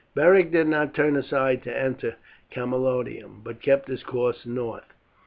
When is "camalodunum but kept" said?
2.49-3.87